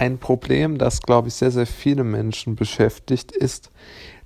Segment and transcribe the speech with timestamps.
[0.00, 3.70] ein Problem, das, glaube ich, sehr, sehr viele Menschen beschäftigt, ist,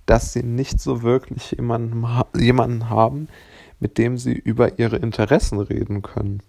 [0.06, 3.26] dass sie nicht so wirklich jemanden, jemanden haben,
[3.80, 6.44] mit dem sie über ihre Interessen reden können.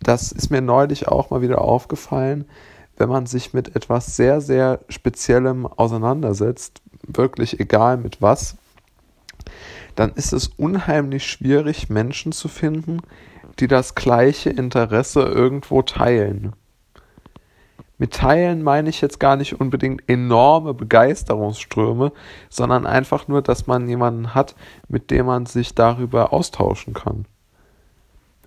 [0.00, 2.44] Das ist mir neulich auch mal wieder aufgefallen,
[2.98, 8.56] wenn man sich mit etwas sehr, sehr Speziellem auseinandersetzt, wirklich egal mit was,
[9.94, 13.00] dann ist es unheimlich schwierig, Menschen zu finden,
[13.58, 16.52] die das gleiche Interesse irgendwo teilen.
[17.98, 22.12] Mit Teilen meine ich jetzt gar nicht unbedingt enorme Begeisterungsströme,
[22.48, 24.54] sondern einfach nur, dass man jemanden hat,
[24.88, 27.26] mit dem man sich darüber austauschen kann.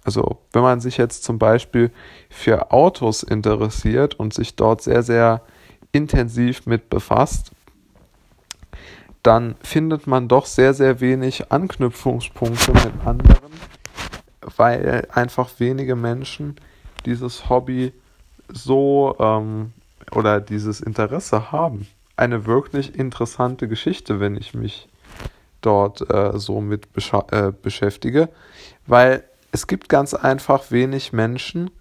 [0.04, 1.92] Also wenn man sich jetzt zum Beispiel
[2.30, 5.42] für Autos interessiert und sich dort sehr, sehr
[5.92, 7.52] intensiv mit befasst,
[9.22, 13.52] dann findet man doch sehr, sehr wenig Anknüpfungspunkte mit anderen,
[14.56, 16.56] weil einfach wenige Menschen
[17.06, 17.94] dieses Hobby
[18.54, 19.74] so ähm,
[20.12, 21.88] oder dieses Interesse haben.
[22.16, 24.88] Eine wirklich interessante Geschichte, wenn ich mich
[25.62, 26.88] dort äh, so mit
[27.32, 28.30] äh, beschäftige,
[28.88, 31.72] weil es gibt ganz einfach wenig Menschen,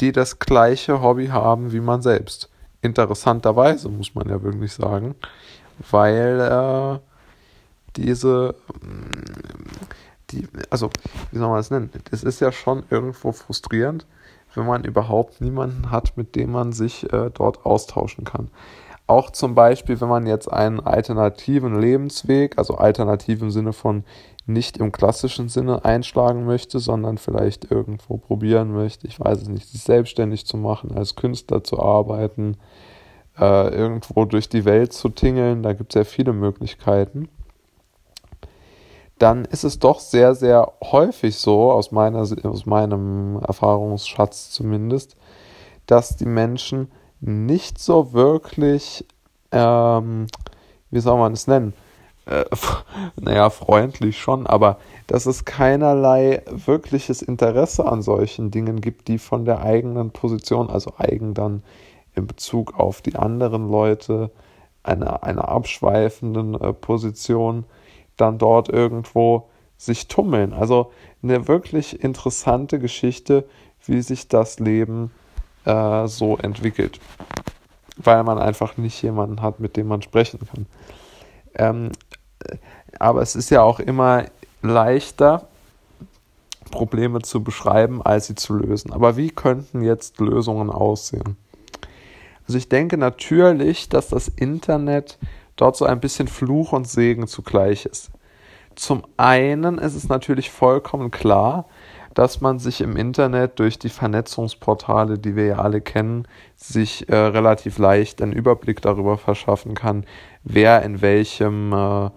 [0.00, 2.50] die das gleiche Hobby haben wie man selbst.
[2.82, 5.14] Interessanterweise muss man ja wirklich sagen,
[5.90, 6.98] weil äh,
[7.96, 8.54] diese,
[10.30, 10.90] die, also
[11.30, 11.90] wie soll man das nennen?
[12.10, 14.06] Es ist ja schon irgendwo frustrierend,
[14.56, 18.48] wenn man überhaupt niemanden hat, mit dem man sich äh, dort austauschen kann.
[19.06, 24.04] Auch zum Beispiel, wenn man jetzt einen alternativen Lebensweg, also alternativ im Sinne von
[24.46, 29.68] nicht im klassischen Sinne einschlagen möchte, sondern vielleicht irgendwo probieren möchte, ich weiß es nicht,
[29.68, 32.56] sich selbstständig zu machen, als Künstler zu arbeiten,
[33.38, 37.28] äh, irgendwo durch die Welt zu tingeln, da gibt es ja viele Möglichkeiten
[39.24, 45.16] dann ist es doch sehr, sehr häufig so, aus, meiner, aus meinem Erfahrungsschatz zumindest,
[45.86, 49.06] dass die Menschen nicht so wirklich,
[49.50, 50.26] ähm,
[50.90, 51.72] wie soll man es nennen,
[52.26, 52.44] äh,
[53.18, 54.76] naja, freundlich schon, aber
[55.06, 60.92] dass es keinerlei wirkliches Interesse an solchen Dingen gibt, die von der eigenen Position, also
[60.98, 61.62] eigen dann
[62.14, 64.30] in Bezug auf die anderen Leute,
[64.82, 67.64] einer, einer abschweifenden äh, Position,
[68.16, 70.52] dann dort irgendwo sich tummeln.
[70.52, 70.92] Also
[71.22, 73.44] eine wirklich interessante Geschichte,
[73.86, 75.10] wie sich das Leben
[75.64, 77.00] äh, so entwickelt.
[77.96, 80.66] Weil man einfach nicht jemanden hat, mit dem man sprechen kann.
[81.54, 81.92] Ähm,
[82.98, 84.24] aber es ist ja auch immer
[84.62, 85.48] leichter,
[86.70, 88.92] Probleme zu beschreiben, als sie zu lösen.
[88.92, 91.36] Aber wie könnten jetzt Lösungen aussehen?
[92.46, 95.18] Also ich denke natürlich, dass das Internet
[95.56, 98.10] dort so ein bisschen Fluch und Segen zugleich ist.
[98.74, 101.66] Zum einen ist es natürlich vollkommen klar,
[102.14, 106.26] dass man sich im Internet durch die Vernetzungsportale, die wir ja alle kennen,
[106.56, 110.04] sich äh, relativ leicht einen Überblick darüber verschaffen kann,
[110.44, 112.10] wer in welchem äh,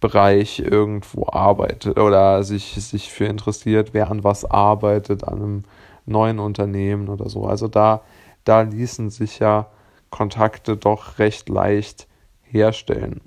[0.00, 5.62] Bereich irgendwo arbeitet oder sich, sich für interessiert, wer an was arbeitet, an einem
[6.06, 7.46] neuen Unternehmen oder so.
[7.46, 8.02] Also da,
[8.44, 9.66] da ließen sich ja
[10.10, 12.06] Kontakte doch recht leicht
[12.50, 13.20] herstellen.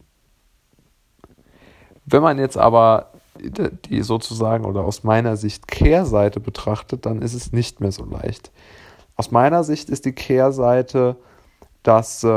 [2.06, 7.54] Wenn man jetzt aber die sozusagen oder aus meiner Sicht Kehrseite betrachtet, dann ist es
[7.54, 8.52] nicht mehr so leicht.
[9.16, 11.18] Aus meiner Sicht ist die Kehrseite
[11.84, 12.28] dass äh,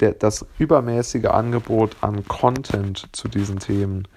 [0.00, 4.08] der, das übermäßige Angebot an Content zu diesen Themen.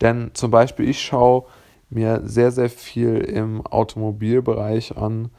[0.00, 1.44] Denn zum Beispiel ich schaue
[1.90, 5.30] mir sehr, sehr viel im Automobilbereich an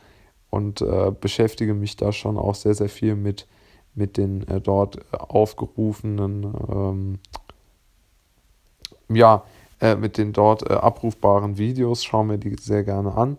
[0.49, 3.47] und äh, beschäftige mich da schon auch sehr, sehr viel mit
[3.95, 7.19] mit den äh, dort aufgerufenen, ähm,
[9.09, 9.43] ja,
[9.81, 13.37] äh, mit den dort äh, abrufbaren Videos, schaue mir die sehr gerne an.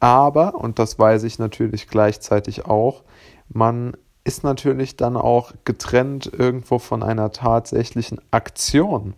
[0.00, 3.02] Aber, und das weiß ich natürlich gleichzeitig auch,
[3.48, 9.14] man ist natürlich dann auch getrennt irgendwo von einer tatsächlichen Aktion.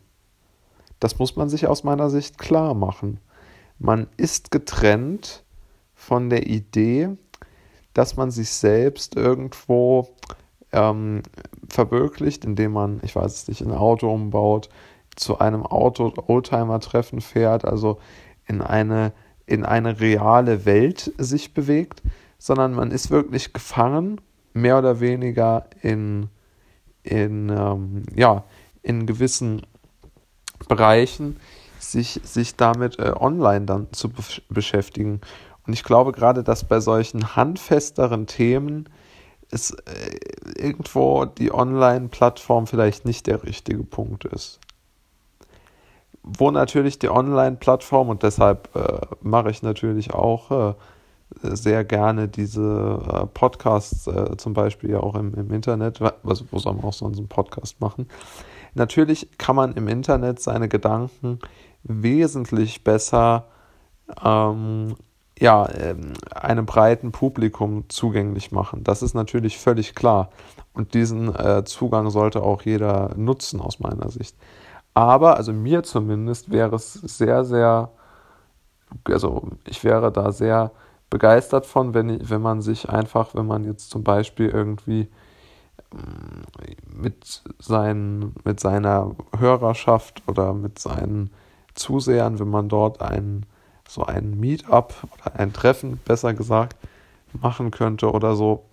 [1.01, 3.21] Das muss man sich aus meiner Sicht klar machen.
[3.79, 5.45] Man ist getrennt
[5.95, 7.11] von der Idee,
[7.95, 10.09] dass man sich selbst irgendwo
[10.73, 11.23] ähm,
[11.69, 14.69] verwirklicht, indem man, ich weiß es nicht, ein Auto umbaut,
[15.17, 17.99] zu einem Auto-Oldtimer-Treffen fährt, also
[18.47, 19.13] in eine,
[19.47, 22.03] in eine reale Welt sich bewegt,
[22.39, 24.21] sondern man ist wirklich gefangen,
[24.53, 26.29] mehr oder weniger in,
[27.03, 28.45] in, ähm, ja,
[28.83, 29.63] in gewissen
[30.69, 31.39] Bereichen,
[31.79, 34.11] sich, sich damit äh, online dann zu
[34.49, 35.21] beschäftigen.
[35.67, 38.89] Und ich glaube gerade, dass bei solchen handfesteren Themen
[39.51, 44.61] ist äh, irgendwo die Online-Plattform vielleicht nicht der richtige Punkt ist.
[46.23, 50.75] Wo natürlich die Online-Plattform, und deshalb äh, mache ich natürlich auch äh,
[51.43, 56.59] sehr gerne diese äh, Podcasts, äh, zum Beispiel ja auch im, im Internet, was, wo
[56.59, 58.09] soll man auch sonst einen Podcast machen?
[58.75, 61.39] Natürlich kann man im Internet seine Gedanken
[61.83, 63.47] wesentlich besser
[64.25, 64.95] ähm,
[65.41, 68.83] ja, ähm, einem breiten Publikum zugänglich machen.
[68.85, 70.31] Das ist natürlich völlig klar.
[70.73, 74.37] Und diesen äh, Zugang sollte auch jeder nutzen, aus meiner Sicht.
[74.95, 77.91] Aber, also mir zumindest, wäre es sehr, sehr,
[79.05, 80.73] also ich wäre da sehr
[81.11, 85.09] begeistert von, wenn, wenn man sich einfach, wenn man jetzt zum Beispiel irgendwie
[85.93, 91.31] mm, mit, seinen, mit seiner Hörerschaft oder mit seinen
[91.75, 93.47] Zusehern, wenn man dort ein,
[93.89, 96.77] so ein Meetup oder ein Treffen, besser gesagt,
[97.33, 98.65] machen könnte oder so.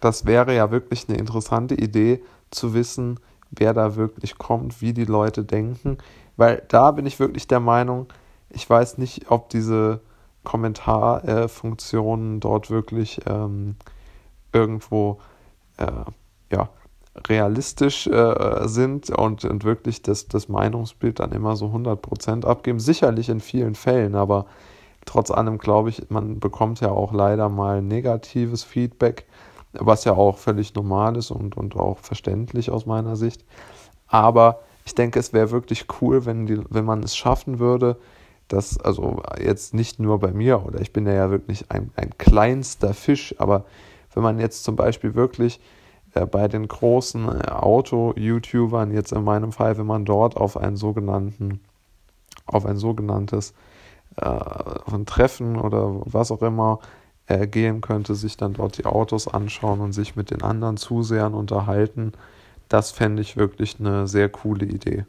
[0.00, 3.18] Das wäre ja wirklich eine interessante Idee zu wissen,
[3.50, 5.98] wer da wirklich kommt, wie die Leute denken,
[6.36, 8.06] weil da bin ich wirklich der Meinung,
[8.50, 10.00] ich weiß nicht, ob diese
[10.44, 13.76] Kommentarfunktionen dort wirklich ähm,
[14.52, 15.20] irgendwo
[15.78, 15.86] äh,
[16.52, 16.68] ja,
[17.26, 22.80] realistisch äh, sind und, und wirklich das, das Meinungsbild dann immer so 100% abgeben.
[22.80, 24.46] Sicherlich in vielen Fällen, aber
[25.04, 29.26] trotz allem glaube ich, man bekommt ja auch leider mal negatives Feedback,
[29.72, 33.44] was ja auch völlig normal ist und, und auch verständlich aus meiner Sicht.
[34.06, 37.96] Aber ich denke, es wäre wirklich cool, wenn, die, wenn man es schaffen würde,
[38.48, 42.94] dass, also jetzt nicht nur bei mir, oder ich bin ja wirklich ein, ein kleinster
[42.94, 43.64] Fisch, aber
[44.14, 45.60] wenn man jetzt zum Beispiel wirklich
[46.26, 51.60] bei den großen äh, Auto-YouTubern, jetzt in meinem Fall, wenn man dort auf einen sogenannten,
[52.46, 53.54] auf ein sogenanntes
[54.16, 56.80] äh, Treffen oder was auch immer
[57.26, 61.34] äh, gehen könnte, sich dann dort die Autos anschauen und sich mit den anderen Zusehern
[61.34, 62.12] unterhalten,
[62.68, 65.04] das fände ich wirklich eine sehr coole Idee.